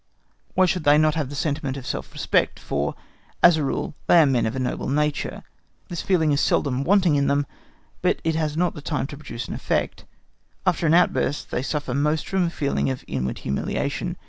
Why 0.55 0.65
should 0.65 0.83
they 0.83 0.97
not 0.97 1.13
have 1.13 1.29
the 1.29 1.35
sentiment 1.35 1.77
of 1.77 1.85
self 1.85 2.11
respect, 2.11 2.59
for, 2.59 2.95
as 3.43 3.55
a 3.55 3.63
rule, 3.63 3.93
they 4.07 4.19
are 4.19 4.25
men 4.25 4.47
of 4.47 4.55
a 4.55 4.59
noble 4.59 4.89
nature? 4.89 5.43
This 5.89 6.01
feeling 6.01 6.31
is 6.31 6.41
seldom 6.41 6.83
wanting 6.83 7.13
in 7.17 7.27
them, 7.27 7.45
but 8.01 8.19
it 8.23 8.33
has 8.33 8.57
not 8.57 8.73
time 8.83 9.05
to 9.05 9.17
produce 9.17 9.47
an 9.47 9.53
effect. 9.53 10.05
After 10.65 10.87
an 10.87 10.95
outburst 10.95 11.51
they 11.51 11.61
suffer 11.61 11.93
most 11.93 12.27
from 12.27 12.45
a 12.45 12.49
feeling 12.49 12.89
of 12.89 13.03
inward 13.07 13.37
humiliation. 13.45 14.17